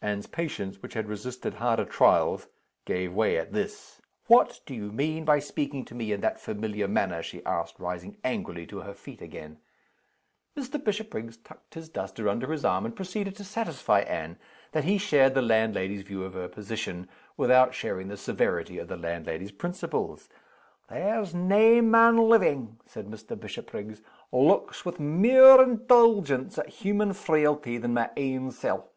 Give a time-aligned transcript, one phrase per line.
[0.00, 2.46] Anne's patience, which had resisted harder trials,
[2.84, 4.00] gave way at this.
[4.28, 8.16] "What do you mean by speaking to me in that familiar manner?" she asked, rising
[8.22, 9.58] angrily to her feet again.
[10.56, 10.78] Mr.
[10.84, 14.38] Bishopriggs tucked his duster under his arm, and proceeded to satisfy Anne
[14.70, 18.96] that he shared the landlady's view of her position, without sharing the severity of the
[18.96, 20.28] landlady's principles.
[20.88, 23.36] "There's nae man livin'," said Mr.
[23.36, 28.88] Bishopriggs, "looks with mair indulgence at human frailty than my ain sel'.